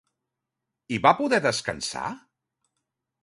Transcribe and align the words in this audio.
I 0.95 0.99
va 1.03 1.11
poder 1.19 1.39
descansar? 1.45 2.07